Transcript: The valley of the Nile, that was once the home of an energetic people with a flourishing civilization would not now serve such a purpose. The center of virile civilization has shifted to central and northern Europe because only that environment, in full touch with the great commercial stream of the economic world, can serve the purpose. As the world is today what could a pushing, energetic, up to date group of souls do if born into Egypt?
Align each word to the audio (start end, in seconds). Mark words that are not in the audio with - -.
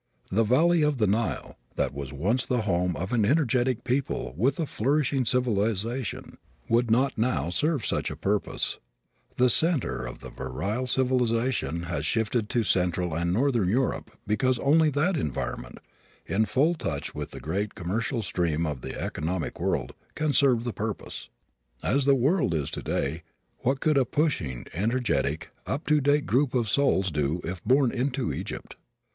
The 0.31 0.43
valley 0.43 0.81
of 0.81 0.97
the 0.97 1.05
Nile, 1.05 1.59
that 1.75 1.93
was 1.93 2.11
once 2.11 2.43
the 2.47 2.63
home 2.63 2.95
of 2.95 3.13
an 3.13 3.23
energetic 3.23 3.83
people 3.83 4.33
with 4.35 4.59
a 4.59 4.65
flourishing 4.65 5.25
civilization 5.25 6.39
would 6.67 6.89
not 6.89 7.19
now 7.19 7.51
serve 7.51 7.85
such 7.85 8.09
a 8.09 8.15
purpose. 8.15 8.79
The 9.35 9.47
center 9.47 10.07
of 10.07 10.17
virile 10.17 10.87
civilization 10.87 11.83
has 11.83 12.03
shifted 12.03 12.49
to 12.49 12.63
central 12.63 13.13
and 13.13 13.31
northern 13.31 13.69
Europe 13.69 14.09
because 14.25 14.57
only 14.57 14.89
that 14.89 15.17
environment, 15.17 15.77
in 16.25 16.45
full 16.45 16.73
touch 16.73 17.13
with 17.13 17.29
the 17.29 17.39
great 17.39 17.75
commercial 17.75 18.23
stream 18.23 18.65
of 18.65 18.81
the 18.81 18.99
economic 18.99 19.59
world, 19.59 19.93
can 20.15 20.33
serve 20.33 20.63
the 20.63 20.73
purpose. 20.73 21.29
As 21.83 22.05
the 22.05 22.15
world 22.15 22.55
is 22.55 22.71
today 22.71 23.21
what 23.59 23.79
could 23.81 23.99
a 23.99 24.05
pushing, 24.05 24.65
energetic, 24.73 25.51
up 25.67 25.85
to 25.85 26.01
date 26.01 26.25
group 26.25 26.55
of 26.55 26.67
souls 26.69 27.11
do 27.11 27.39
if 27.43 27.63
born 27.63 27.91
into 27.91 28.33
Egypt? 28.33 28.75